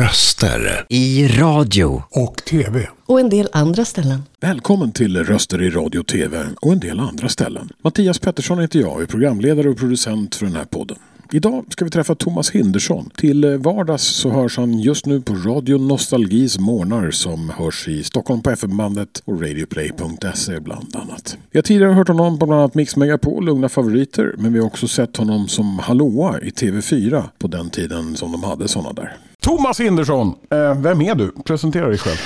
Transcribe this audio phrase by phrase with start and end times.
[0.00, 0.86] Röster.
[0.88, 2.02] I radio.
[2.10, 2.88] Och TV.
[3.06, 4.22] Och en del andra ställen.
[4.40, 7.68] Välkommen till Röster i radio och TV och en del andra ställen.
[7.84, 10.96] Mattias Pettersson heter jag och är programledare och producent för den här podden.
[11.32, 13.10] Idag ska vi träffa Thomas Hindersson.
[13.16, 18.42] Till vardags så hörs han just nu på Radio Nostalgis morgnar som hörs i Stockholm
[18.42, 21.36] på FM-bandet och radioplay.se bland annat.
[21.50, 24.66] Vi har tidigare hört honom på bland annat Mix Megapol, Lugna Favoriter, men vi har
[24.66, 29.16] också sett honom som Hallåa i TV4 på den tiden som de hade sådana där.
[29.40, 31.32] Thomas Hindersson, eh, vem är du?
[31.44, 32.18] Presentera dig själv.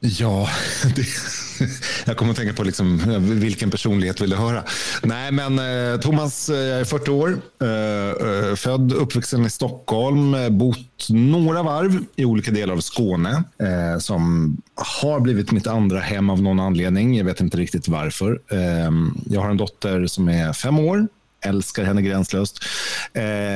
[0.00, 0.48] Ja,
[0.96, 1.06] det,
[2.04, 3.00] jag kommer att tänka på liksom,
[3.40, 4.64] vilken personlighet vill du höra?
[5.02, 7.38] Nej, men eh, Thomas, eh, jag är 40 år,
[8.56, 13.44] född född uppvuxen i Stockholm, bott några varv i olika delar av Skåne
[14.00, 17.16] som har blivit mitt andra hem av någon anledning.
[17.16, 18.40] Jag vet inte riktigt varför.
[18.50, 21.08] Ehm, jag har en dotter som är fem år,
[21.44, 22.64] älskar henne gränslöst.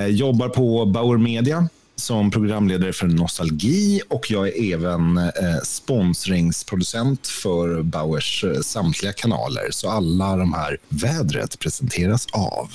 [0.09, 7.83] jobbar på Bauer Media som programledare för Nostalgi och jag är även eh, sponsringsproducent för
[7.83, 9.71] Bauers eh, samtliga kanaler.
[9.71, 12.69] Så alla de här vädret presenteras av.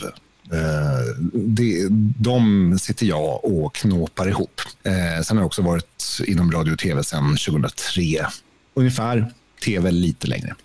[0.52, 1.88] Eh, det,
[2.20, 4.62] de sitter jag och knåpar ihop.
[4.84, 8.04] Eh, sen har jag också varit inom radio och tv sedan 2003.
[8.74, 9.34] Ungefär.
[9.64, 10.56] Tv lite längre.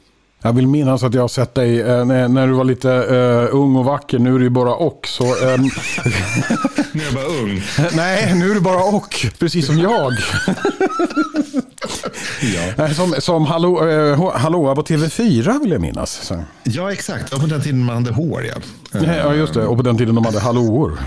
[0.46, 3.48] Jag vill minnas att jag har sett dig eh, när, när, du var lite uh,
[3.54, 4.18] ung och vacker.
[4.18, 5.08] Nu är du bara och.
[5.08, 5.30] Så, um...
[6.92, 7.62] nu är jag bara ung.
[7.96, 9.26] Nej, nu är du bara och.
[9.38, 10.12] Precis som jag.
[12.76, 12.94] ja.
[12.94, 16.26] Som, som hallå, uh, hallåa på TV4 vill jag minnas.
[16.26, 16.44] Så.
[16.62, 17.32] Ja, exakt.
[17.32, 18.44] Och på den tiden man hade hår.
[18.44, 18.54] Ja.
[19.04, 19.66] ja, just det.
[19.66, 20.98] Och på den tiden de hade hallåor.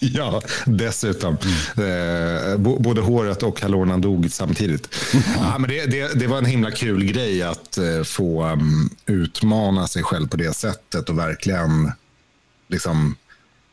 [0.14, 1.36] Ja, dessutom.
[1.76, 2.62] Mm.
[2.62, 4.94] både håret och hallåorna dog samtidigt.
[5.12, 5.24] Mm.
[5.40, 9.88] Ja, men det, det, det, var en himla kul grej att eh, få um, utmana
[9.88, 11.92] sig själv på det sättet och verkligen
[12.68, 13.16] liksom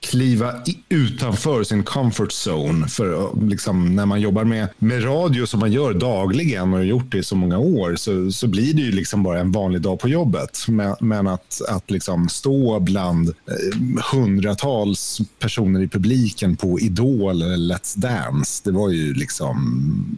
[0.02, 0.54] kliva
[0.90, 2.88] utanför sin comfort zone.
[2.88, 6.86] För eh, liksom, när man jobbar med, med radio som man gör dagligen och har
[6.86, 9.82] gjort det i så många år så, så blir det ju liksom bara en vanlig
[9.82, 10.66] dag på jobbet.
[10.68, 17.74] Men, men att, att liksom stå bland eh, hundratals personer i publiken på Idol eller
[17.74, 19.58] Let's Dance, det var ju liksom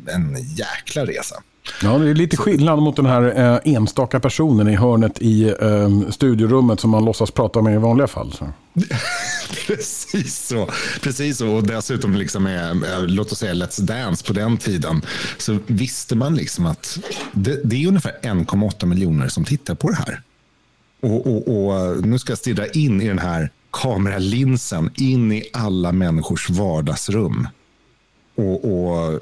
[0.07, 1.36] en jäkla resa.
[1.84, 6.09] Ja, det är lite skillnad mot den här eh, enstaka personen i hörnet i eh,
[6.09, 8.34] studiorummet som man låtsas prata med i vanliga fall.
[9.68, 10.69] Precis så.
[11.01, 11.56] Precis så.
[11.56, 15.01] Och dessutom, liksom är, låt oss säga Let's Dance på den tiden,
[15.38, 17.00] så visste man liksom att
[17.31, 20.22] det, det är ungefär 1,8 miljoner som tittar på det här.
[21.01, 25.91] Och, och, och, nu ska jag stirra in i den här kameralinsen, in i alla
[25.91, 27.47] människors vardagsrum.
[28.35, 29.22] Och, och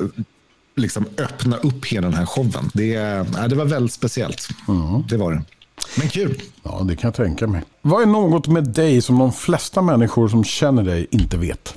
[0.81, 2.69] liksom öppna upp hela den här showen.
[2.73, 4.49] Det, ja, det var väldigt speciellt.
[4.67, 5.03] Mm.
[5.09, 5.43] Det var det.
[5.97, 6.41] Men kul.
[6.63, 7.61] Ja, det kan jag tänka mig.
[7.81, 11.75] Vad är något med dig som de flesta människor som känner dig inte vet?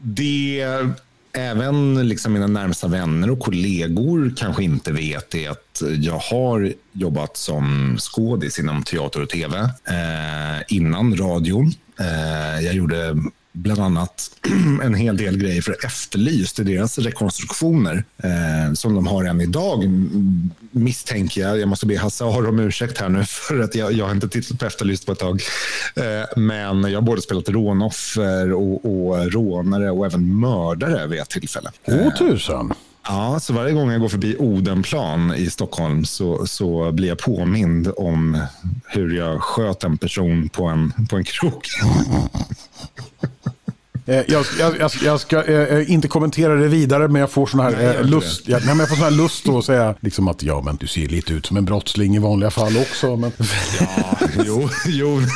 [0.00, 0.64] Det
[1.32, 7.36] även liksom mina närmsta vänner och kollegor kanske inte vet är att jag har jobbat
[7.36, 11.72] som skådis inom teater och tv eh, innan radion.
[12.00, 13.16] Eh, jag gjorde
[13.62, 14.30] bland annat
[14.82, 19.84] en hel del grejer för Efterlyst i deras rekonstruktioner eh, som de har än idag,
[20.70, 21.58] misstänker jag.
[21.58, 24.28] Jag måste be Hasse Aro om ursäkt här nu för att jag, jag har inte
[24.28, 25.42] tittat på Efterlyst på ett tag.
[25.96, 31.30] Eh, men jag har både spelat rånoffer och, och rånare och även mördare vid ett
[31.30, 31.70] tillfälle.
[31.86, 32.74] Åh oh, tusan!
[33.08, 37.92] Ja, så varje gång jag går förbi Odenplan i Stockholm så, så blir jag påmind
[37.96, 38.42] om
[38.86, 41.68] hur jag sköt en person på en, på en krok.
[44.08, 47.70] Eh, jag, jag, jag, ska eh, inte kommentera det vidare, men jag får sån här
[47.70, 48.48] nej, eh, lust.
[48.48, 50.86] Jag, nej, men jag får sån här lust att säga liksom att ja, men du
[50.86, 53.16] ser lite ut som en brottsling i vanliga fall också.
[53.16, 53.32] Men...
[53.80, 55.20] Ja, jo, jo.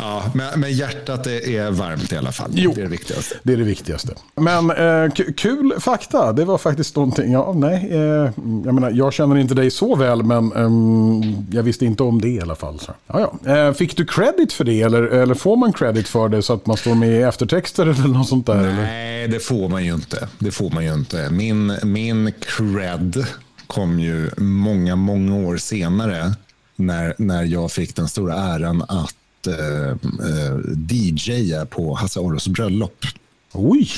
[0.00, 2.50] Ja, men, men hjärtat är varmt i alla fall.
[2.54, 3.34] Jo, det är det viktigaste.
[3.42, 4.14] Det är det viktigaste.
[4.34, 6.32] Men eh, kul fakta.
[6.32, 7.32] Det var faktiskt någonting.
[7.32, 8.30] Ja, nej, eh,
[8.64, 12.28] jag, menar, jag känner inte dig så väl, men eh, jag visste inte om det
[12.28, 12.78] i alla fall.
[12.80, 12.92] Så.
[13.06, 13.56] Ja, ja.
[13.56, 16.66] Eh, fick du credit för det eller, eller får man credit för det så att
[16.66, 18.54] man står med i eftertexter eller något sånt där?
[18.54, 19.34] Nej, eller?
[19.34, 20.28] det får man ju inte.
[20.38, 21.30] Det får man ju inte.
[21.30, 23.26] Min, min cred
[23.66, 26.32] kom ju många, många år senare
[26.76, 29.14] när, när jag fick den stora äran att
[29.48, 30.58] eh, eh
[30.90, 33.04] DJa på Hasse Orros bröllop.
[33.52, 33.90] Oj!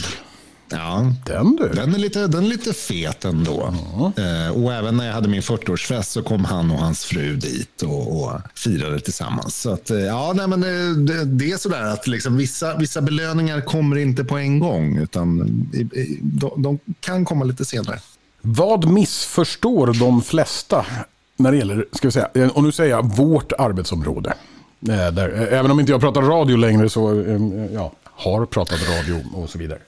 [0.73, 1.69] Ja, den du.
[1.69, 3.75] Den är lite, den är lite fet ändå.
[3.97, 4.47] Mm.
[4.47, 7.83] Eh, och även när jag hade min 40-årsfest så kom han och hans fru dit
[7.83, 9.57] och, och firade tillsammans.
[9.57, 10.61] Så att, eh, ja, nej, men
[11.07, 15.39] det, det, är sådär att liksom vissa, vissa belöningar kommer inte på en gång, utan
[16.23, 18.01] de, de kan komma lite senare.
[18.41, 20.87] Vad missförstår de flesta
[21.37, 24.35] när det gäller, ska vi säga, och nu säger jag vårt arbetsområde?
[24.89, 27.41] Eh, där, även om inte jag pratar radio längre så eh,
[27.73, 29.79] ja, har pratat radio och så vidare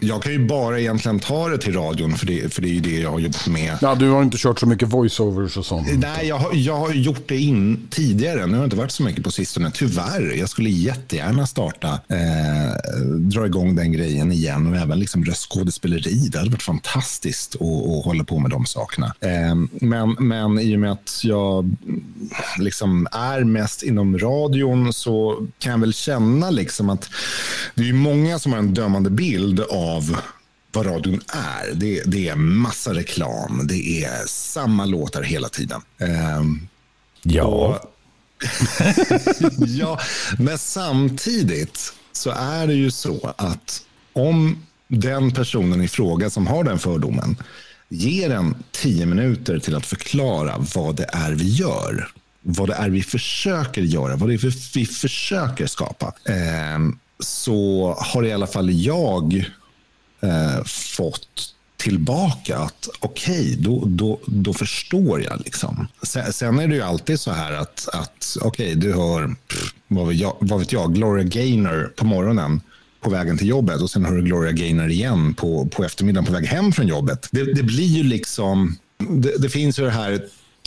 [0.00, 2.80] jag kan ju bara egentligen ta det till radion, för det, för det är ju
[2.80, 3.78] det jag har jobbat med.
[3.80, 5.88] Ja, du har inte kört så mycket voiceovers och sånt?
[5.98, 8.46] Nej, jag har, jag har gjort det in tidigare.
[8.46, 10.34] Nu har det inte varit så mycket på sistone, tyvärr.
[10.38, 16.28] Jag skulle jättegärna starta, eh, dra igång den grejen igen och även liksom röstskådespeleri.
[16.28, 19.14] Det hade varit fantastiskt att, att hålla på med de sakerna.
[19.20, 21.76] Eh, men, men i och med att jag
[22.58, 27.10] liksom är mest inom radion så kan jag väl känna liksom att
[27.74, 29.87] det är många som har en dömande bild av
[30.72, 31.74] vad radion är.
[31.74, 33.66] Det, det är massa reklam.
[33.66, 35.80] Det är samma låtar hela tiden.
[36.38, 36.68] Um,
[37.22, 37.44] ja.
[37.44, 37.94] Och,
[39.66, 39.98] ja,
[40.38, 43.82] men samtidigt så är det ju så att
[44.12, 47.36] om den personen i fråga som har den fördomen
[47.88, 52.08] ger en tio minuter till att förklara vad det är vi gör,
[52.42, 56.78] vad det är vi försöker göra, vad det är vi försöker skapa, eh,
[57.20, 59.44] så har i alla fall jag
[60.20, 65.40] eh, fått tillbaka att okej, okay, då, då, då förstår jag.
[65.44, 65.88] Liksom.
[66.02, 69.74] Sen, sen, är det ju alltid så här att, att okej, okay, du hör, pff,
[69.88, 72.60] vad, vet jag, vad vet jag, Gloria Gaynor på morgonen
[73.00, 76.32] på vägen till jobbet och sen hör du Gloria Gaynor igen på, på eftermiddagen på
[76.32, 77.28] väg hem från jobbet.
[77.30, 80.24] Det, det blir ju liksom, det, det finns ju det här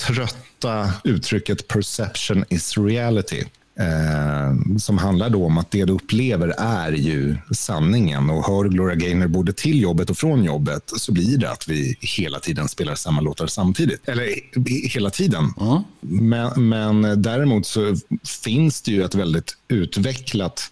[0.08, 3.44] trötta uttrycket perception is reality.
[3.80, 8.30] Eh, som handlar då om att det du upplever är ju sanningen.
[8.30, 11.98] Och hör Gloria Gaynor både till jobbet och från jobbet så blir det att vi
[12.02, 14.10] hela tiden spelar samma låtar samtidigt.
[14.10, 14.36] Eller
[14.94, 15.54] hela tiden.
[15.62, 15.82] Mm.
[16.00, 17.96] Men, men däremot så
[18.44, 20.72] finns det ju ett väldigt utvecklat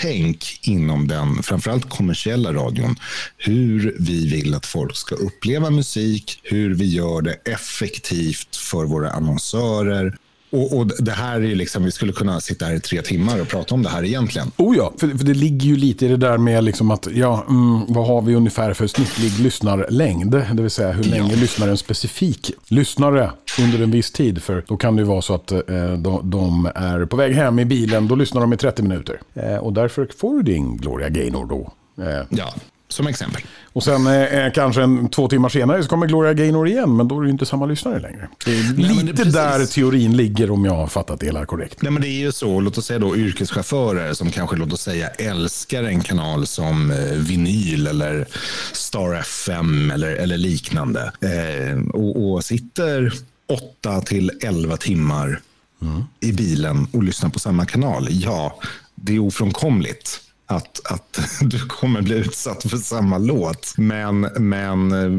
[0.00, 2.96] tänk inom den, framförallt kommersiella radion,
[3.36, 9.10] hur vi vill att folk ska uppleva musik, hur vi gör det effektivt för våra
[9.10, 10.16] annonsörer
[10.52, 13.48] och, och, det här är liksom, vi skulle kunna sitta här i tre timmar och
[13.48, 14.50] prata om det här egentligen.
[14.56, 17.44] Oh ja, för, för det ligger ju lite i det där med liksom att, ja,
[17.48, 20.30] mm, vad har vi ungefär för snittlig lyssnarlängd?
[20.30, 21.40] Det vill säga hur länge ja.
[21.40, 24.42] lyssnar en specifik lyssnare under en viss tid?
[24.42, 27.58] För då kan det ju vara så att eh, de, de, är på väg hem
[27.58, 29.20] i bilen, då lyssnar de i 30 minuter.
[29.34, 31.72] Eh, och därför får du din Gloria Gaynor då.
[32.04, 32.54] Eh, ja.
[32.92, 33.42] Som exempel.
[33.72, 37.20] Och sen eh, kanske en, två timmar senare så kommer Gloria Gaynor igen, men då
[37.20, 38.28] är det inte samma lyssnare längre.
[38.44, 41.82] Det är lite där teorin ligger om jag har fattat det hela korrekt.
[41.82, 44.80] Nej, men det är ju så, låt oss säga då yrkeschaufförer som kanske, låt oss
[44.80, 48.28] säga, älskar en kanal som eh, Vinyl eller
[48.72, 51.12] Star FM eller, eller liknande.
[51.20, 53.12] Eh, och, och sitter
[53.48, 55.40] åtta till elva timmar
[55.82, 56.04] mm.
[56.20, 58.08] i bilen och lyssnar på samma kanal.
[58.10, 58.58] Ja,
[58.94, 60.20] det är ofrånkomligt
[60.56, 63.74] att, att du kommer bli utsatt för samma låt.
[63.76, 65.10] Men, men eh,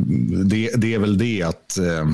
[0.45, 2.07] det, det är väl det att eh,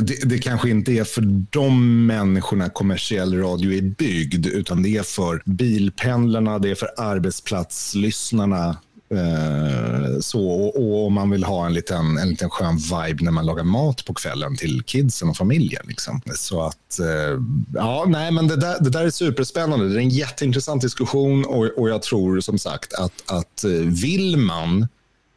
[0.00, 5.02] det, det, kanske inte är för de människorna kommersiell radio är byggd, utan det är
[5.02, 8.76] för bilpendlarna, det är för arbetsplatslyssnarna
[9.10, 13.46] Eh, så, och om man vill ha en liten, en liten skön vibe när man
[13.46, 15.82] lagar mat på kvällen till kidsen och familjen.
[15.88, 16.20] Liksom.
[16.34, 17.40] Så att, eh,
[17.74, 19.88] ja, nej, men det där, det där är superspännande.
[19.88, 24.36] Det är en jätteintressant diskussion och, och jag tror som sagt att, att eh, vill
[24.36, 24.88] man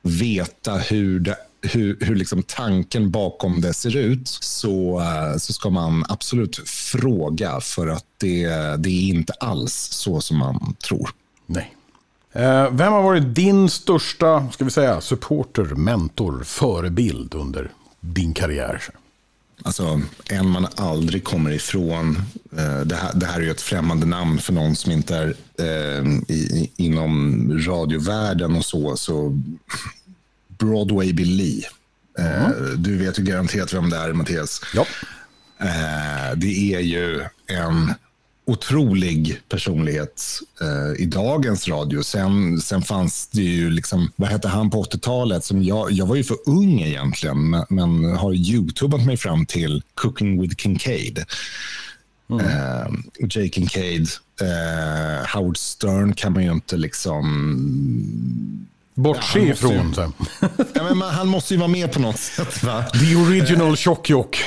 [0.02, 5.04] veta hur det hur, hur liksom tanken bakom det ser ut så,
[5.38, 10.76] så ska man absolut fråga för att det, det är inte alls så som man
[10.88, 11.10] tror.
[11.46, 11.76] Nej.
[12.34, 18.84] Eh, vem har varit din största ska vi säga, supporter, mentor, förebild under din karriär?
[19.64, 22.22] Alltså, en man aldrig kommer ifrån.
[22.58, 25.36] Eh, det här, det här är ju ett främmande namn för någon som inte är
[25.60, 28.98] eh, i, inom radiovärlden och så.
[28.98, 29.42] så
[30.48, 31.64] Broadway Bill Lee.
[32.20, 32.84] Mm.
[32.84, 34.62] Du vet ju garanterat vem det är, Mattias.
[34.74, 34.86] Ja.
[36.36, 37.94] Det är ju en
[38.50, 40.24] otrolig personlighet
[40.62, 42.04] eh, i dagens radio.
[42.04, 45.44] Sen, sen fanns det ju, liksom, vad hette han på 80-talet?
[45.44, 49.84] Som jag, jag var ju för ung egentligen, men, men har youtubat mig fram till
[49.94, 51.26] Cooking with Kincaid.
[52.30, 52.46] Mm.
[52.46, 52.88] Eh,
[53.30, 54.08] Jay Kincaid,
[54.42, 58.66] eh, Howard Stern kan man ju inte liksom...
[58.96, 59.96] Bortse ja, ifrån.
[59.98, 60.12] Ju,
[60.74, 62.64] ja, men man, han måste ju vara med på något sätt.
[62.64, 62.84] Va?
[62.84, 64.44] The original Tjock-Jock.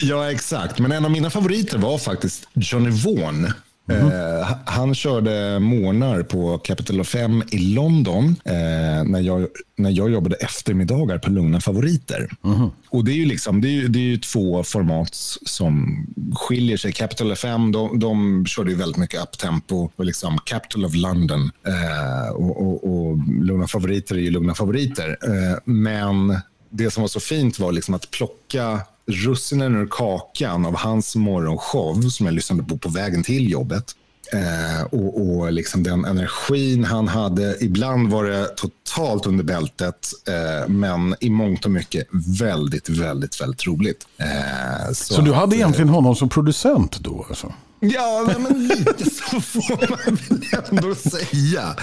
[0.00, 0.78] Ja, exakt.
[0.78, 3.52] Men en av mina favoriter var faktiskt Johnny Vaughan.
[3.90, 4.06] Mm.
[4.06, 10.36] Eh, han körde månar på Capital FM i London eh, när, jag, när jag jobbade
[10.36, 12.30] eftermiddagar på Lugna favoriter.
[12.44, 12.70] Mm.
[12.90, 15.14] Och Det är ju liksom, det är, det är ju två format
[15.46, 16.92] som skiljer sig.
[16.92, 21.50] Capital FM de, de körde ju väldigt mycket uptempo och liksom Capital of London.
[21.66, 25.18] Eh, och, och, och Lugna favoriter är ju Lugna favoriter.
[25.22, 26.36] Eh, men
[26.70, 28.80] det som var så fint var liksom att plocka
[29.10, 33.94] russinen ur kakan av hans morgonshow som jag lyssnade på på vägen till jobbet.
[34.32, 37.56] Eh, och, och liksom den energin han hade.
[37.60, 42.06] Ibland var det totalt under bältet, eh, men i mångt och mycket
[42.40, 44.06] väldigt, väldigt, väldigt roligt.
[44.18, 47.26] Eh, så, så, du hade att, egentligen honom som producent då?
[47.28, 47.52] Alltså?
[47.80, 51.76] Ja, men lite så får man väl ändå säga.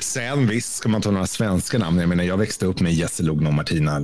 [0.00, 1.98] Sen visst ska man ta några svenska namn.
[1.98, 4.00] Jag menar, jag växte upp med Jesse Lugn och Martina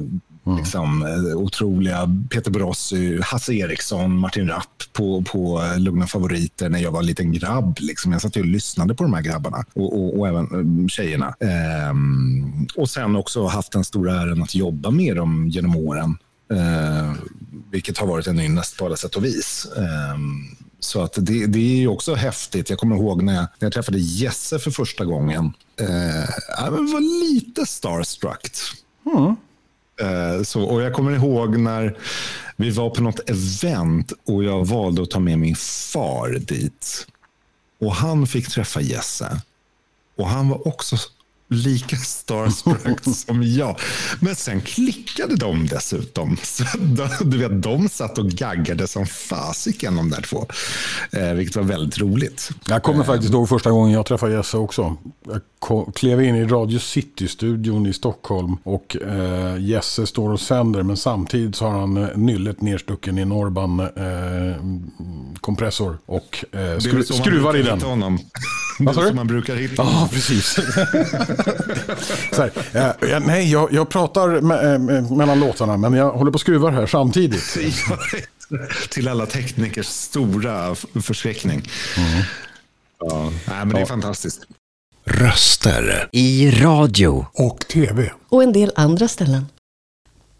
[0.49, 0.59] Mm.
[0.59, 6.79] Liksom, eh, otroliga Peter Borossi, Hasse Eriksson, Martin Rapp på, på eh, Lugna favoriter när
[6.79, 7.77] jag var en liten grabb.
[7.81, 8.13] Liksom.
[8.13, 11.35] Jag satt och lyssnade på de här grabbarna och, och, och även eh, tjejerna.
[11.41, 16.19] Ehm, och sen också haft den stora äran att jobba med dem genom åren.
[16.53, 17.15] Ehm,
[17.71, 19.67] vilket har varit en ynnest på alla sätt och vis.
[19.77, 20.45] Ehm,
[20.81, 22.71] så att det, det är också häftigt.
[22.71, 25.53] Jag kommer ihåg när jag, när jag träffade Jesse för första gången.
[25.81, 28.51] Eh, jag var lite starstruck.
[29.07, 29.37] Mm.
[30.01, 31.97] Eh, så, och jag kommer ihåg när
[32.57, 37.07] vi var på något event och jag valde att ta med min far dit.
[37.81, 39.43] Och han fick träffa Jesse.
[40.17, 40.97] Och han var också
[41.49, 43.81] lika starstruck som jag.
[44.21, 46.37] Men sen klickade de dessutom.
[46.43, 46.65] Så
[47.25, 50.47] du vet, de satt och gaggade som fasiken de där två.
[51.11, 52.51] Eh, vilket var väldigt roligt.
[52.69, 54.97] Jag kommer faktiskt ihåg första gången jag träffade Jesse också.
[55.27, 60.97] Jag klev in i Radio City-studion i Stockholm och eh, Jesse står och sänder men
[60.97, 64.57] samtidigt så har han eh, nyllet nerstucken i en Orban eh,
[65.41, 67.83] kompressor och eh, skru skruvar i den.
[67.83, 68.19] Honom.
[68.79, 69.83] Det är som man brukar hitta.
[69.83, 70.59] Ja, precis.
[72.33, 74.79] här, eh, nej, jag, jag pratar eh,
[75.17, 77.59] mellan låtarna, men jag håller på och skruvar här samtidigt.
[78.91, 81.63] Till alla teknikers stora förskräckning.
[81.97, 82.23] Mm.
[83.01, 83.87] Ja, nej, men det är ja.
[83.87, 84.41] fantastiskt.
[85.05, 86.09] Röster.
[86.13, 87.27] I radio.
[87.33, 88.13] Och tv.
[88.29, 89.47] Och en del andra ställen.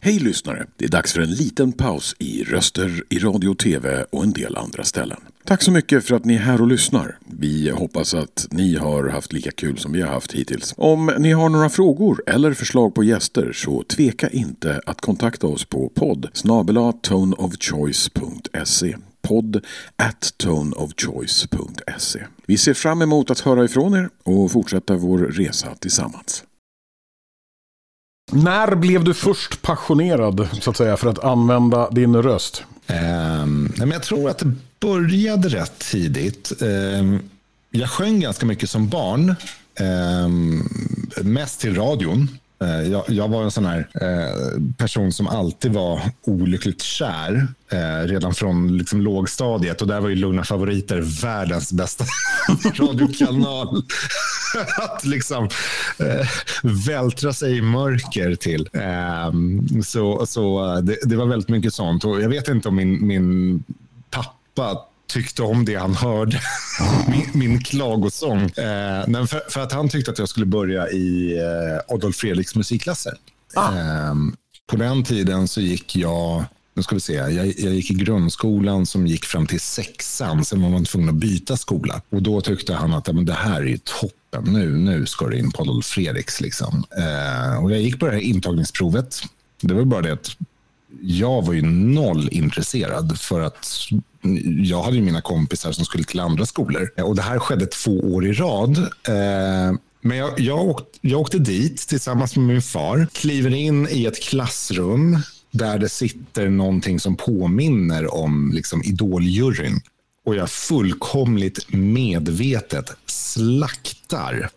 [0.01, 0.67] Hej lyssnare!
[0.77, 4.33] Det är dags för en liten paus i röster, i radio och tv och en
[4.33, 5.21] del andra ställen.
[5.45, 7.19] Tack så mycket för att ni är här och lyssnar.
[7.41, 10.75] Vi hoppas att ni har haft lika kul som vi har haft hittills.
[10.77, 15.65] Om ni har några frågor eller förslag på gäster så tveka inte att kontakta oss
[15.65, 16.29] på podd
[17.03, 19.65] toneofchoice.se podd
[19.97, 22.25] at toneofchoice.se.
[22.47, 26.45] Vi ser fram emot att höra ifrån er och fortsätta vår resa tillsammans.
[28.33, 32.65] När blev du först passionerad så att säga, för att använda din röst?
[32.89, 36.53] Um, men jag tror att det började rätt tidigt.
[36.61, 37.21] Um,
[37.71, 39.35] jag sjöng ganska mycket som barn.
[40.25, 40.69] Um,
[41.23, 42.29] mest till radion.
[42.61, 47.47] Eh, jag, jag, var en sån här eh, person som alltid var olyckligt kär.
[47.71, 49.83] Eh, redan från liksom, lågstadiet.
[49.83, 52.05] Och där var ju Lugna Favoriter världens bästa
[52.75, 53.83] radiokanal.
[54.77, 55.49] att liksom
[55.99, 56.29] eh,
[56.87, 58.69] vältra sig i mörker till.
[58.73, 62.05] Ehm, så så eh, det, det, var väldigt mycket sånt.
[62.05, 63.63] Och jag vet inte om min, min
[64.11, 66.41] pappa tyckte om det han hörde.
[67.09, 68.43] min, min klagosång.
[68.43, 73.15] Eh, för, för, att han tyckte att jag skulle börja i eh, Adolf Fredriks musikklasser.
[73.55, 73.79] Ah.
[73.79, 74.15] Eh,
[74.67, 76.45] på den tiden så gick jag
[76.79, 80.45] nu ska vi se, jag, jag, gick i grundskolan som gick fram till sexan.
[80.45, 82.01] Sen var man tvungen att byta skola.
[82.11, 84.53] Och då tyckte han att men det här är toppen.
[84.53, 86.41] Nu, nu ska du in på Adolf Fredriks.
[86.41, 86.85] Liksom.
[86.99, 89.23] Eh, och jag gick på det här intagningsprovet.
[89.61, 90.37] Det var bara det att
[91.01, 93.89] jag var ju noll intresserad för att
[94.65, 96.91] jag hade ju mina kompisar som skulle till andra skolor.
[97.03, 98.79] Och det här skedde två år i rad.
[98.79, 104.07] Eh, men jag, jag, åkte, jag åkte dit tillsammans med min far, kliver in i
[104.07, 105.19] ett klassrum
[105.51, 109.81] där det sitter någonting som påminner om liksom, idoljuryn.
[110.25, 114.51] Och jag fullkomligt medvetet slaktar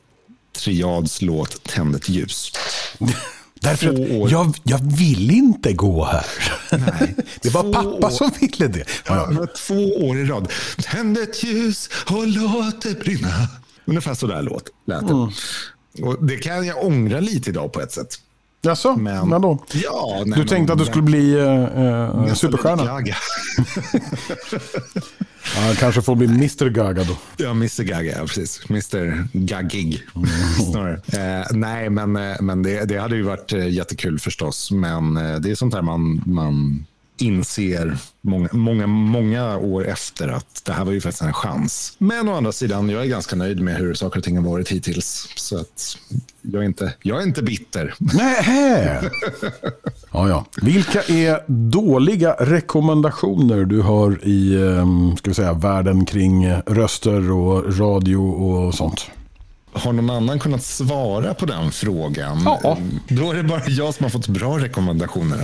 [0.51, 2.51] Triads låt Tänd ett ljus.
[3.61, 6.25] Därför att jag, jag vill inte gå här.
[6.71, 8.09] Nej, det var pappa år.
[8.09, 8.85] som ville det.
[9.07, 9.47] Ja, ja.
[9.57, 10.51] Två år i rad.
[10.83, 13.47] Tänd ett ljus och låt det brinna.
[13.85, 15.13] Ungefär så där låt, lät det.
[15.13, 15.29] Mm.
[16.03, 18.15] Och det kan jag ångra lite idag på ett sätt.
[18.61, 19.65] Jaså, men, men då?
[19.73, 23.01] Ja, nej, du tänkte men, att du skulle bli uh, superstjärna?
[25.55, 27.17] Ja, kanske får bli Mr Gaga då.
[27.37, 28.61] Ja, Mr Gaga, ja, precis.
[28.69, 30.03] Mr Gaggig.
[30.15, 30.93] Mm.
[30.95, 34.71] Eh, nej, men, eh, men det, det hade ju varit eh, jättekul förstås.
[34.71, 36.85] Men eh, det är sånt där man, man
[37.21, 41.95] inser många, många, många år efter att det här var ju faktiskt en chans.
[41.97, 44.69] Men å andra sidan, jag är ganska nöjd med hur saker och ting har varit
[44.69, 45.27] hittills.
[45.35, 45.97] Så att
[46.41, 47.93] jag är inte, jag är inte bitter.
[47.99, 48.99] Nej.
[50.11, 50.45] ja, ja.
[50.61, 57.79] Vilka är dåliga rekommendationer du har i ehm, ska vi säga, världen kring röster och
[57.79, 59.11] radio och sånt?
[59.73, 62.41] Har någon annan kunnat svara på den frågan?
[62.45, 62.77] Ja.
[63.07, 65.37] Då är det bara jag som har fått bra rekommendationer.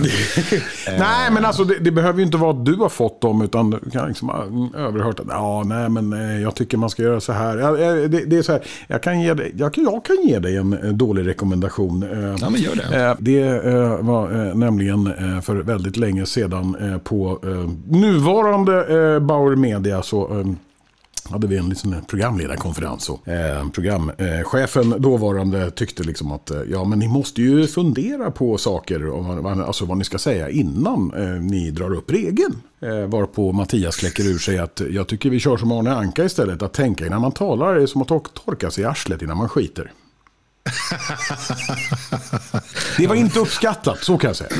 [0.98, 3.70] Nej, men alltså det, det behöver ju inte vara att du har fått dem, utan
[3.70, 4.44] du kan liksom ha
[4.76, 7.58] överhört att ja, nej, men eh, jag tycker man ska göra så här.
[7.58, 10.38] Eh, det, det är så här jag, kan ge dig, jag, kan, jag kan ge
[10.38, 12.04] dig en eh, dålig rekommendation.
[12.40, 13.16] Ja, men gör det.
[13.18, 13.42] Det
[14.02, 17.38] var nämligen för väldigt länge sedan på
[17.88, 20.44] nuvarande Bauer Media så
[21.30, 23.08] hade vi en liten programledarkonferens.
[23.10, 28.58] Och, eh, programchefen dåvarande tyckte liksom att eh, ja, men ni måste ju fundera på
[28.58, 32.62] saker, alltså vad ni ska säga innan eh, ni drar upp regeln.
[32.80, 36.62] Eh, varpå Mattias kläcker ur sig att jag tycker vi kör som Arne Anka istället.
[36.62, 39.48] Att tänka innan man talar är som att tor- torka sig i arslet innan man
[39.48, 39.92] skiter.
[42.98, 44.50] Det var inte uppskattat, så kan jag säga.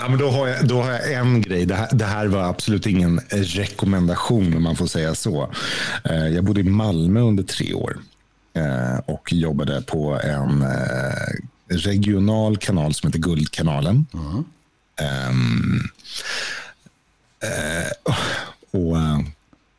[0.00, 1.66] Ja, men då, har jag, då har jag en grej.
[1.66, 5.52] Det här, det här var absolut ingen rekommendation om man får säga så.
[6.04, 7.98] Eh, Jag bodde i Malmö under tre år
[8.54, 11.34] eh, och jobbade på en eh,
[11.68, 14.06] regional kanal som heter Guldkanalen.
[15.00, 15.80] Ehm,
[17.42, 18.12] eh,
[18.70, 18.96] och,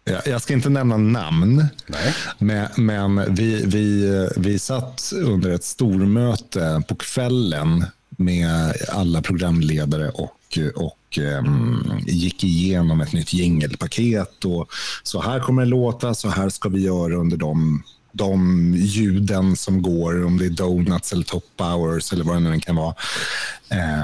[0.03, 2.13] jag- jag ska inte nämna namn, Nej.
[2.37, 7.85] men, men vi, vi, vi satt under ett stormöte på kvällen
[8.19, 14.45] med alla programledare och, och um, gick igenom ett nytt jingelpaket.
[14.45, 14.69] Och
[15.03, 19.81] så här kommer det låta, så här ska vi göra under de, de ljuden som
[19.81, 22.95] går, om det är donuts eller top hours eller vad det nu kan vara.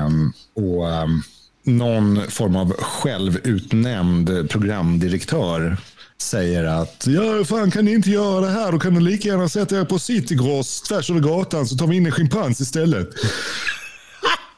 [0.05, 1.23] Um, och um,
[1.63, 5.77] någon form av självutnämnd programdirektör
[6.21, 9.49] säger att ja, fan kan ni inte göra det här, då kan ni lika gärna
[9.49, 13.09] sätta er på Citygross tvärs över gatan så tar vi in en schimpans istället.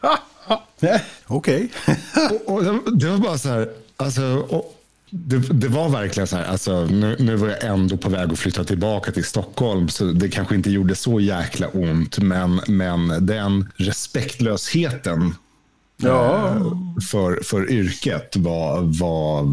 [1.27, 1.71] Okej.
[2.61, 4.73] det- det var bara så här, alltså, och
[5.09, 8.39] det, det var verkligen så här, alltså, nu, nu var jag ändå på väg att
[8.39, 13.71] flytta tillbaka till Stockholm, så det kanske inte gjorde så jäkla ont, men, men den
[13.75, 15.35] respektlösheten
[15.99, 16.53] Ja.
[17.11, 19.43] för, för yrket var, var,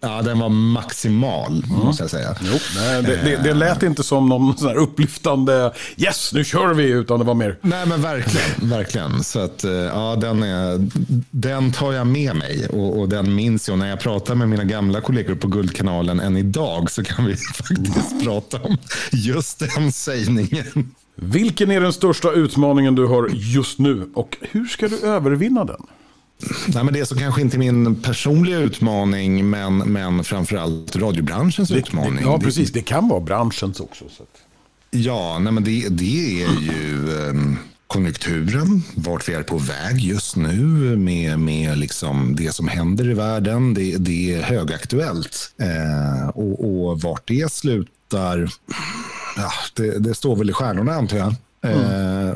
[0.00, 2.36] ja, den var maximal, måste jag säga.
[2.40, 6.84] Jo, nej, det, det, det lät inte som någon sån upplyftande yes, nu kör vi,
[6.84, 8.68] utan det var mer Nej, men verkligen.
[8.70, 9.24] verkligen.
[9.24, 10.88] Så att, eh, ja, den, är,
[11.30, 13.78] den tar jag med mig och, och den minns jag.
[13.78, 18.24] När jag pratar med mina gamla kollegor på Guldkanalen än idag så kan vi faktiskt
[18.24, 18.78] prata om
[19.12, 20.92] just den sägningen.
[21.14, 25.82] Vilken är den största utmaningen du har just nu och hur ska du övervinna den?
[26.68, 32.24] Nej, men det är så kanske inte min personliga utmaning, men, men framförallt radiobranschens utmaning.
[32.24, 32.72] Ja, Det- precis.
[32.72, 34.04] Det kan vara branschens också.
[34.16, 34.24] Så.
[34.90, 40.36] Ja, nej men det, det är ju ehm, konjunkturen, vart vi är på väg just
[40.36, 40.56] nu
[40.96, 43.74] med, med liksom det som händer i världen.
[43.74, 45.52] Det, det är högaktuellt.
[45.60, 48.50] Eh, och, och vart det slutar,
[49.36, 51.34] ja, det, det står väl i stjärnorna antar jag.
[51.72, 52.34] Eh,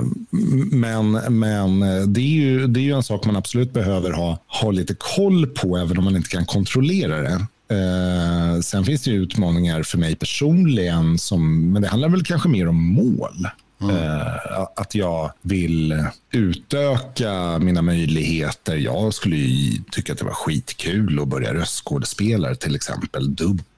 [0.73, 1.81] Men, men
[2.12, 5.47] det, är ju, det är ju en sak man absolut behöver ha, ha lite koll
[5.47, 7.47] på, även om man inte kan kontrollera det.
[7.77, 12.69] Eh, sen finns det utmaningar för mig personligen, som, men det handlar väl kanske mer
[12.69, 13.47] om mål.
[13.83, 18.77] Eh, att jag vill utöka mina möjligheter.
[18.77, 23.35] Jag skulle ju tycka att det var skitkul att börja röstskådespelare till exempel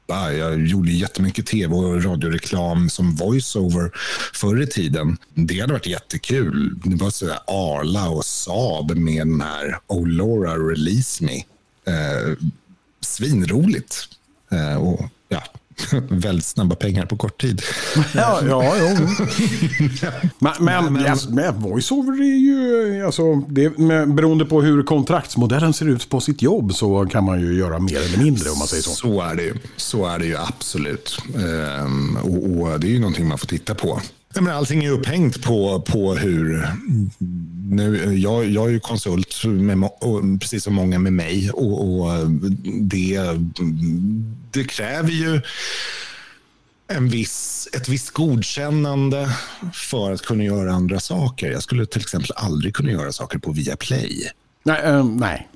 [0.07, 0.33] klippa.
[0.33, 3.91] Jag gjorde jättemycket tv och radioreklam som voiceover
[4.35, 5.17] förr i tiden.
[5.35, 6.81] Det hade varit jättekul.
[6.85, 11.37] Det var sådär Arla och Saab med den här Oh Laura Release Me.
[11.87, 12.37] Eh,
[13.01, 14.09] svinroligt.
[14.51, 15.43] Eh, och ja,
[16.09, 17.63] väldigt snabba pengar på kort tid.
[18.15, 19.07] Ja, ja, jo.
[20.39, 25.73] men, men, men- Yes, men voiceover är ju, alltså, det, med, beroende på hur kontraktsmodellen
[25.75, 28.69] ser ut på sitt jobb så kan man ju göra mer eller mindre om man
[28.69, 28.91] säger så.
[28.91, 29.55] Så är det ju.
[29.77, 31.19] Så är det ju absolut.
[31.37, 34.01] Ehm, och, och det är ju någonting man får titta på.
[34.35, 36.69] Jag menar, allting är upphängt på, på hur...
[37.71, 39.91] Nu, jag, jag är ju konsult, med,
[40.41, 41.51] precis som många med mig.
[41.51, 42.31] Och, och
[42.83, 43.21] det,
[44.51, 45.41] det kräver ju
[46.89, 49.37] en viss, ett visst godkännande
[49.75, 51.51] för att kunna göra andra saker.
[51.51, 54.31] Jag skulle till exempel aldrig kunna göra saker på Viaplay.
[54.65, 55.49] Nej, eh, nej.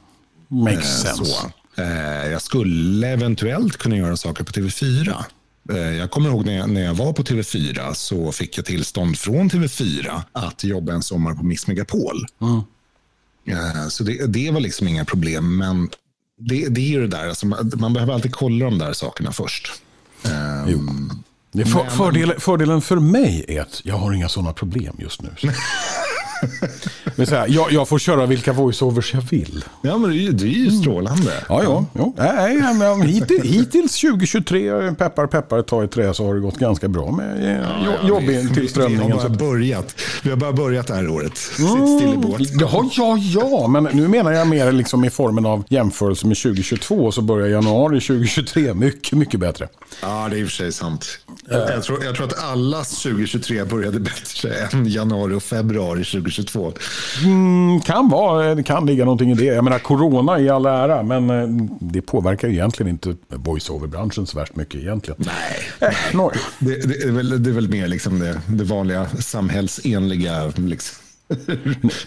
[0.48, 1.24] Makes Eh, sense.
[1.24, 1.50] Så.
[1.82, 5.24] Eh, Jag skulle eventuellt kunna göra saker på TV4.
[5.72, 9.18] Eh, Jag kommer ihåg när jag, när jag var på TV4 så fick jag tillstånd
[9.18, 12.26] från TV4 att jobba en sommar på Mix Megapol.
[13.48, 15.56] Eh, Så det, det var liksom inga problem.
[15.56, 15.88] Men
[16.40, 19.32] det, det är ju det där, alltså man, man behöver alltid kolla de där sakerna
[19.32, 19.72] först.
[21.60, 25.28] Är för, fördelen, fördelen för mig är att jag har inga sådana problem just nu.
[27.16, 29.64] Men så här, jag, jag får köra vilka voiceovers jag vill.
[29.82, 31.32] Ja, men det är ju, det är ju strålande.
[31.48, 31.84] Ja, ja.
[31.92, 32.12] ja.
[32.16, 36.88] Nej, men hittills, hittills 2023, peppar peppar, ta i trä, så har det gått ganska
[36.88, 39.12] bra med eh, jo, Vi jobbtillströmningen.
[39.12, 39.94] har bara börjat.
[40.22, 41.36] Vi har bara börjat det här året.
[41.36, 42.40] Sitt still i båt.
[42.40, 47.12] Ja, ja, ja, men nu menar jag mer liksom i formen av jämförelse med 2022,
[47.12, 49.68] så börjar januari 2023 mycket, mycket bättre.
[50.02, 51.06] Ja, det är i och för sig sant.
[51.50, 56.25] Jag, jag, tror, jag tror att allas 2023 började bättre än januari och februari 2022.
[57.24, 59.44] Mm, kan vara, det kan ligga någonting i det.
[59.44, 61.48] Jag menar, corona i all ära, men eh,
[61.80, 65.24] det påverkar egentligen inte voiceover-branschen så värst mycket egentligen.
[65.26, 65.90] Nej.
[65.90, 70.52] Eh, nå- Det, det, är väl, det är väl mer liksom det, det vanliga samhällsenliga,
[70.56, 70.96] liksom,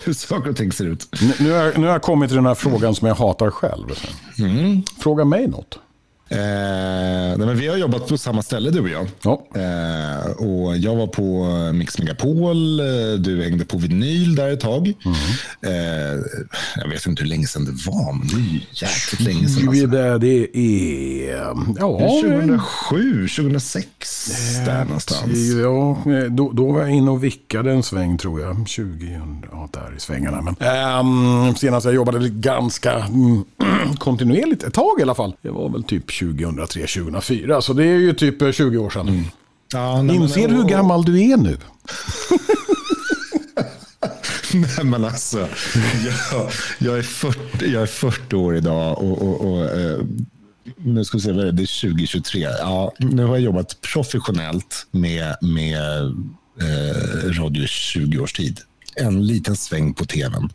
[0.03, 1.07] hur saker och ting ser ut.
[1.21, 3.85] Nu, nu, har, nu har jag kommit till den här frågan som jag hatar själv.
[4.99, 5.79] Fråga mig något.
[6.31, 9.07] Eh, nej, men vi har jobbat på samma ställe du och jag.
[9.21, 9.45] Ja.
[9.55, 12.85] Eh, och jag var på Mix Megapol, eh,
[13.19, 14.93] du hängde på vinyl där ett tag.
[15.61, 15.71] Eh,
[16.75, 19.69] jag vet inte hur länge sedan det var, men det är jäkligt länge sedan.
[19.69, 19.87] Alltså.
[19.87, 21.37] det, det är...
[21.79, 24.31] Ja, 2007, 2006,
[24.65, 25.37] där någonstans.
[25.61, 28.55] Ja, då, då var jag inne och vickade en sväng tror jag.
[28.55, 30.41] 2000, ja där i svängarna.
[30.41, 33.43] Men, ehm, senast jag jobbade ganska mm,
[33.97, 35.35] kontinuerligt, ett tag i alla fall.
[35.41, 37.61] Det var väl typ 2003, 2004.
[37.61, 39.25] Så det är ju typ eh, 20 år sedan.
[39.73, 41.57] Ja, nej, Inser men- du hur gammal du är nu?
[44.53, 45.47] Nej, men alltså,
[46.05, 47.39] jag, jag, är 40,
[47.73, 49.99] jag är 40 år idag och, och, och eh,
[50.77, 51.51] nu ska vi se, vad är det?
[51.51, 52.41] det är 2023.
[52.59, 56.01] Ja, nu har jag jobbat professionellt med, med
[56.61, 58.59] eh, radio i 20 års tid.
[58.95, 60.49] En liten sväng på tvn.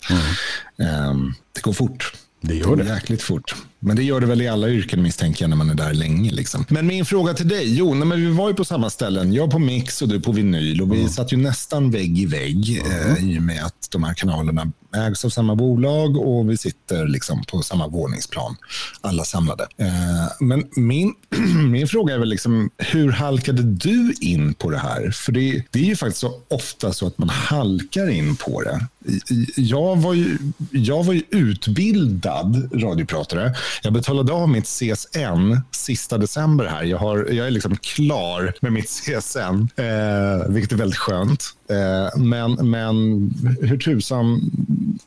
[0.79, 1.15] Eh,
[1.53, 2.13] det går fort.
[2.41, 2.85] Det gör det.
[2.85, 3.55] Jäkligt fort.
[3.85, 6.31] Men det gör det väl i alla yrken misstänker jag när man är där länge.
[6.31, 6.65] Liksom.
[6.69, 7.77] Men min fråga till dig.
[7.77, 9.33] Jo, nej, men vi var ju på samma ställen.
[9.33, 10.83] Jag på Mix och du på vinyl.
[10.83, 14.15] Och vi satt ju nästan vägg i vägg eh, i och med att de här
[14.15, 18.57] kanalerna ägs av samma bolag och vi sitter liksom på samma våningsplan.
[19.01, 19.67] Alla samlade.
[19.77, 21.15] Eh, men min,
[21.71, 25.11] min fråga är väl liksom, hur halkade du in på det här?
[25.11, 28.87] För det, det är ju faktiskt så ofta så att man halkar in på det.
[29.57, 30.39] Jag var ju,
[30.71, 33.55] jag var ju utbildad radiopratare.
[33.83, 36.85] Jag betalade av mitt CSN sista december här.
[36.85, 41.45] Jag, har, jag är liksom klar med mitt CSN, eh, vilket är väldigt skönt.
[41.71, 43.31] Eh, men, men
[43.61, 44.51] hur tusan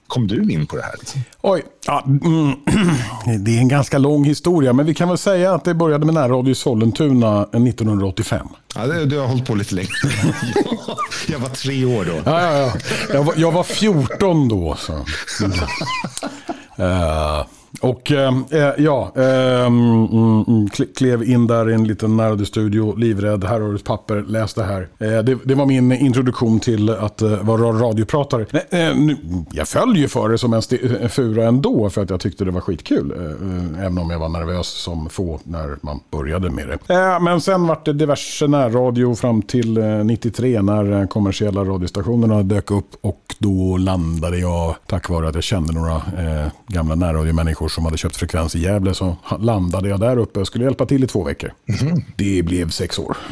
[0.07, 0.95] kom du in på det här?
[0.99, 1.21] Liksom?
[1.41, 2.55] Oj, ja, mm,
[3.45, 4.73] det är en ganska lång historia.
[4.73, 8.47] Men vi kan väl säga att det började med närradio i Sollentuna 1985.
[8.75, 9.89] Ja, det, du har hållit på lite längre.
[11.27, 12.13] jag var tre år då.
[12.25, 12.73] Ja, ja, ja.
[13.13, 14.75] Jag, var, jag var 14 då.
[14.79, 14.93] Så.
[15.43, 15.57] Mm.
[17.81, 20.07] Och eh, eh ja, eh, mm,
[20.47, 24.53] mm klev in där i en liten närradiostudio, livrädd, här har du ett papper, läs
[24.53, 24.87] det här.
[24.99, 28.45] Eh, det, det var min introduktion till att eh, vara radiopratare.
[28.51, 29.17] Eh, nu,
[29.51, 30.61] jag föll ju för det som en
[31.09, 33.11] fura ändå, för att jag tyckte det var skitkul.
[33.79, 37.19] Även om jag var nervös som få när man började med det.
[37.21, 42.89] Men sen vart det diverse närradio fram till 93 när eh, kommersiella radiostationerna dök upp
[43.01, 46.01] och då landade jag, tack vare att jag kände några
[46.67, 50.63] gamla närradiomänniskor som hade köpt frekvens i Gävle, så landade jag där uppe och skulle
[50.63, 51.53] hjälpa till i två veckor.
[52.15, 53.17] Det blev sex år.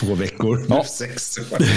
[0.00, 0.64] Två veckor.
[0.68, 0.84] Ja.
[0.88, 1.58] Sex år.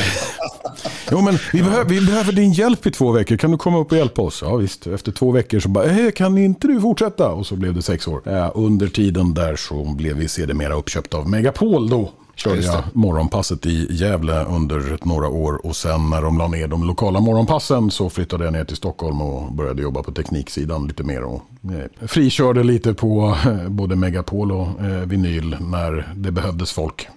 [1.12, 3.38] Jo, men vi, behöver, vi behöver din hjälp i två veckor.
[3.38, 4.41] Kan du komma upp och hjälpa oss?
[4.41, 4.88] Ja, visst.
[4.88, 7.30] Efter två veckor så bara, eh, kan inte du fortsätta?
[7.30, 8.21] Och så blev det sex år.
[8.26, 12.12] Eh, under tiden där så blev vi sedermera uppköpta av Megapol då.
[12.38, 16.88] Körde jag morgonpasset i Gävle under några år och sen när de la ner de
[16.88, 21.23] lokala morgonpassen så flyttade jag ner till Stockholm och började jobba på tekniksidan lite mer
[21.23, 27.08] och eh, frikörde lite på eh, både Megapol och eh, vinyl när det behövdes folk.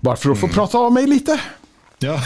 [0.00, 1.40] Bara för att få prata av mig lite.
[1.98, 2.20] Ja,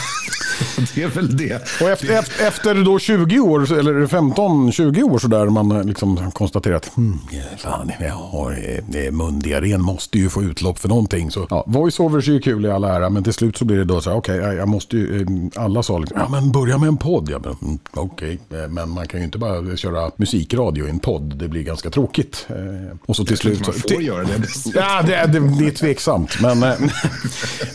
[0.95, 1.63] det är väl det.
[1.83, 7.19] Och efter, efter, då 20 år, eller 15-20 år sådär, man liksom konstaterat hmm,
[7.59, 8.59] fan, jag har
[8.95, 11.31] eh, mundiarrén, måste ju få utlopp för någonting.
[11.31, 13.85] Så, ja, voiceovers är ju kul i all ära, men till slut så blir det
[13.85, 16.79] då så här, okej, jag- jag måste ju, eh, alla sa liksom, ja men börja
[16.79, 17.29] med en podd.
[17.31, 20.99] Ja, men, mm, okej, eh, men man kan ju inte bara köra musikradio i en
[20.99, 22.47] podd, det blir ganska tråkigt.
[22.49, 23.61] Eh, Och så till slut...
[23.67, 24.33] Man får till- göra det.
[24.75, 26.41] Ja, det, det, det är tveksamt.
[26.41, 26.73] Men, eh,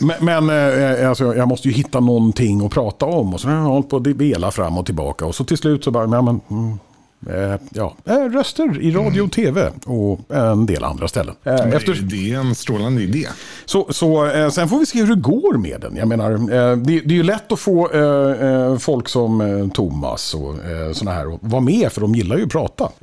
[0.00, 0.50] men, men
[1.00, 3.34] eh, alltså, jag måste ju hitta någonting att prata om.
[3.34, 5.24] Och så har jag hållit på att vela fram och tillbaka.
[5.26, 6.78] Och så till slut så bara, ja, men, mm,
[7.30, 11.34] eh, ja, eh, röster i radio och tv och en del andra ställen.
[11.44, 13.28] Eh, Efter, Det är en strålande idé.
[13.64, 15.96] så, så eh, sen får vi se hur det går med den.
[15.96, 20.34] Jag menar, eh, det, det är ju lätt att få eh, eh, folk som Thomas
[20.34, 22.88] och eh, sådana här att vara med, för de gillar ju att prata.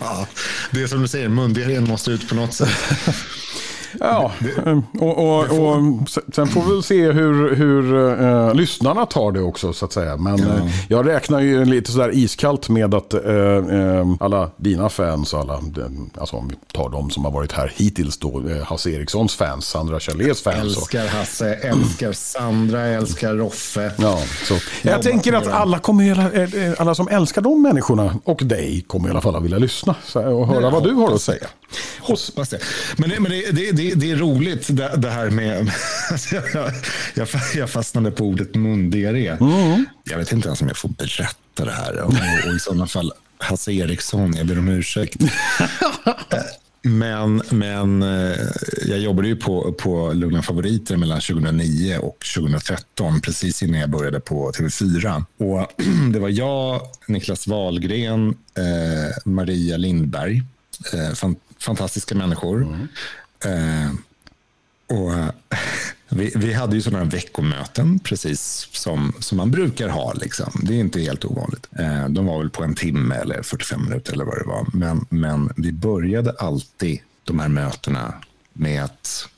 [0.00, 0.26] Ja,
[0.70, 2.68] det är som du säger, mundiarén måste ut på något sätt.
[4.00, 4.32] Ja,
[4.66, 9.40] eh, och, och, och sen får vi väl se hur, hur eh, lyssnarna tar det
[9.40, 10.16] också så att säga.
[10.16, 10.68] Men ja.
[10.88, 13.20] jag räknar ju lite sådär iskallt med att eh,
[14.20, 15.60] alla dina fans, alla,
[16.18, 20.00] alltså om vi tar de som har varit här hittills då, Hasse Erikssons fans, Sandra
[20.00, 20.56] Chalés fans.
[20.56, 23.92] Älskar Hasse, älskar Sandra, älskar Roffe.
[23.98, 24.54] Ja, så.
[24.82, 29.20] Jag tänker att alla, kommer, alla som älskar de människorna och dig kommer i alla
[29.20, 31.46] fall att vilja lyssna och höra vad du har att säga.
[32.00, 32.58] Hoppas det.
[32.96, 35.72] Men, det, men det, det, det, är roligt det, det här med...
[37.14, 39.28] jag, jag fastnade på ordet mundiarré.
[39.28, 39.86] Mm.
[40.04, 42.00] Jag vet inte ens om jag får berätta det här.
[42.00, 42.14] Och,
[42.46, 45.16] och i sådana fall, Hasse Eriksson, jag ber om ursäkt.
[46.86, 48.36] Men, men eh,
[48.86, 54.20] jag jobbade ju på, på Lugna Favoriter mellan 2009 och 2013, precis innan jag började
[54.20, 55.24] på TV4.
[55.38, 55.82] Och
[56.12, 60.42] det var jag, Niklas Wahlgren, eh, Maria Lindberg,
[60.92, 61.14] eh,
[61.64, 62.62] fantastiska människor.
[62.62, 62.88] Mm.
[63.44, 63.92] Eh,
[64.86, 65.34] och
[66.08, 70.12] vi, vi, hade ju sådana veckomöten, precis som, som man brukar ha.
[70.12, 70.52] Liksom.
[70.62, 71.68] Det är inte helt ovanligt.
[71.78, 74.66] Eh, de var väl på en timme eller 45 minuter eller vad det var.
[74.72, 78.14] Men, men vi började alltid de här mötena
[78.52, 79.28] med att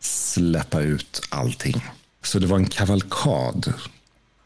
[0.00, 1.84] släppa ut allting.
[2.22, 3.72] Så det var en kavalkad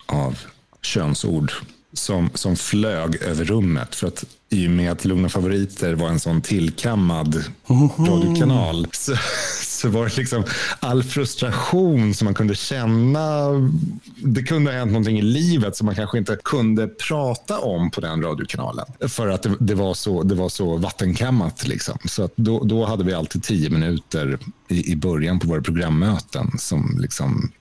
[0.07, 0.39] av
[0.83, 1.53] könsord
[1.93, 3.95] som, som flög över rummet.
[3.95, 7.45] För att i och med att Lugna Favoriter var en sån tillkammad
[7.99, 9.15] radiokanal så,
[9.63, 10.45] så var det liksom
[10.81, 13.49] all frustration som man kunde känna.
[14.17, 18.01] Det kunde ha hänt någonting i livet som man kanske inte kunde prata om på
[18.01, 18.87] den radiokanalen.
[19.09, 21.67] För att det, det var, så, det var så vattenkammat.
[21.67, 21.99] Liksom.
[22.05, 26.59] Så att då, då hade vi alltid tio minuter i, i början på våra programmöten
[26.59, 27.53] som liksom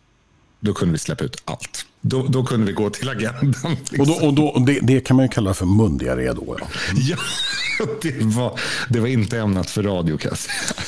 [0.59, 1.85] då kunde vi släppa ut allt.
[2.01, 3.75] Då, då kunde vi gå till agendan.
[3.91, 3.99] Liksom.
[3.99, 6.57] Och, då, och då, det, det, kan man ju kalla för mundiarré då?
[6.59, 7.17] Ja, ja
[8.01, 8.59] det, var,
[8.89, 10.83] det var inte ämnat för radio kan jag säga.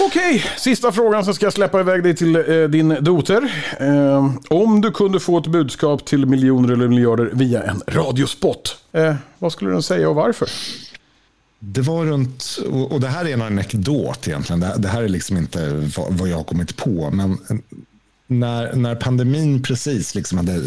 [0.00, 3.52] Okej, sista frågan så ska jag släppa iväg dig till eh, din doter.
[3.80, 9.14] Eh, om du kunde få ett budskap till miljoner eller miljarder via en radiospot, eh,
[9.38, 10.48] vad skulle den säga och varför?
[11.58, 12.58] Det var runt,
[12.90, 14.60] och det här är en anekdot egentligen.
[14.76, 17.10] Det, här är liksom inte vad jag har kommit på.
[17.10, 17.38] Men
[18.30, 20.58] när, när pandemin precis liksom hade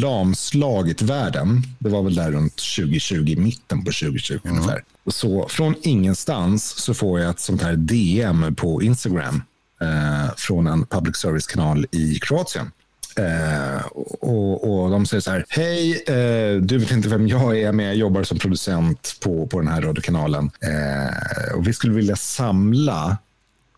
[0.00, 4.56] lamslagit världen, det var väl där runt 2020, mitten på 2020 mm.
[4.56, 4.84] ungefär.
[5.06, 9.42] Så från ingenstans så får jag ett sånt här DM på Instagram
[9.80, 12.70] eh, från en public service-kanal i Kroatien.
[13.16, 13.86] Eh,
[14.20, 17.86] och, och, De säger så här, hej, eh, du vet inte vem jag är, men
[17.86, 20.50] jag jobbar som producent på, på den här radiokanalen.
[20.60, 23.18] Eh, och vi skulle vilja samla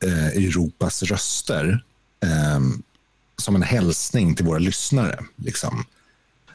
[0.04, 1.84] eh, Europas röster
[2.22, 2.60] eh,
[3.36, 5.18] som en hälsning till våra lyssnare.
[5.36, 5.84] Liksom.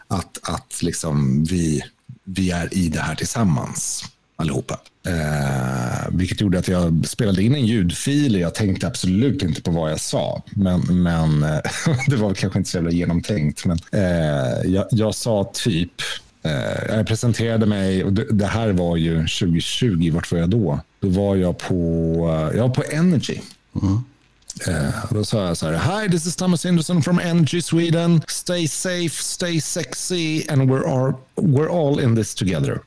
[0.08, 1.84] Att, att liksom vi,
[2.24, 4.06] vi är i det här tillsammans
[4.40, 4.80] allihopa.
[5.08, 8.40] Eh, vilket gjorde att jag spelade in en ljudfil.
[8.40, 10.44] Jag tänkte absolut inte på vad jag sa.
[10.52, 11.60] Men, men eh,
[12.08, 13.66] det var kanske inte så jävla genomtänkt.
[13.66, 15.92] Men, eh, jag, jag, sa typ,
[16.44, 20.12] eh, jag presenterade mig och det, det, här var ju 2020.
[20.14, 20.80] Vart var jag då?
[21.00, 21.76] Då var jag på,
[22.34, 23.40] eh, jag var på Energy.
[23.82, 24.04] Mm.
[24.68, 28.22] Uh, då sa jag så här, Hi, this is Thomas Henderson from Energy Sweden.
[28.28, 32.80] Stay safe, stay sexy and we're all, we're all in this together.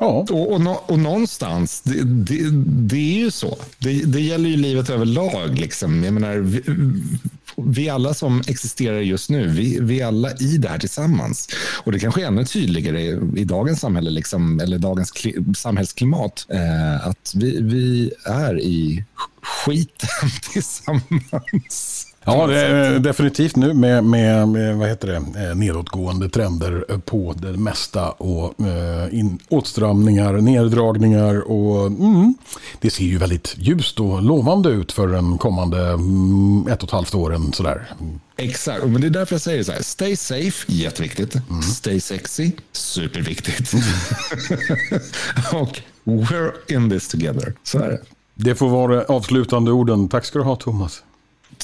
[0.00, 0.26] Ja.
[0.30, 3.58] Och, och, och någonstans, det, det, det, är ju så.
[3.78, 5.58] Det, det gäller ju livet överlag.
[5.58, 6.04] Liksom.
[6.04, 6.62] Jag menar, vi,
[7.56, 11.48] vi alla som existerar just nu, vi, vi är alla i det här tillsammans.
[11.84, 15.12] Och det kanske är ännu tydligare i dagens samhälle, liksom, eller dagens
[15.56, 19.04] samhällsklimat, eh, att vi, vi är i
[19.50, 22.06] skiten tillsammans.
[22.24, 27.34] Ja, det är definitivt nu med, med, med vad heter det, eh, nedåtgående trender på
[27.38, 32.34] det mesta och eh, in, åtstramningar, neddragningar och mm,
[32.80, 36.92] det ser ju väldigt ljust och lovande ut för den kommande mm, ett och ett
[36.92, 37.92] halvt åren sådär.
[38.36, 39.82] Exakt, men det är därför jag säger så här.
[39.82, 41.34] Stay safe, jätteviktigt.
[41.34, 41.62] Mm.
[41.62, 43.72] Stay sexy, superviktigt.
[45.52, 47.54] och we're in this together.
[47.62, 48.00] Så är det.
[48.42, 50.08] Det får vara avslutande orden.
[50.08, 51.02] Tack ska du ha Thomas.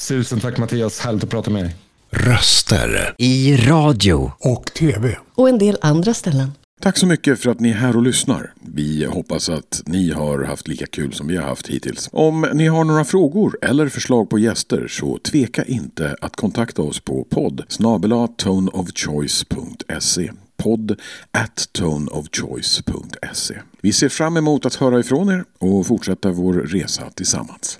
[0.07, 1.75] Tusen tack Mattias, härligt att prata med dig.
[2.09, 6.51] Röster i radio och tv och en del andra ställen.
[6.81, 8.53] Tack så mycket för att ni är här och lyssnar.
[8.61, 12.09] Vi hoppas att ni har haft lika kul som vi har haft hittills.
[12.11, 16.99] Om ni har några frågor eller förslag på gäster så tveka inte att kontakta oss
[16.99, 17.63] på podd
[18.37, 20.99] toneofchoice.se podd
[21.31, 23.61] at toneofchoice.se.
[23.81, 27.79] Vi ser fram emot att höra ifrån er och fortsätta vår resa tillsammans.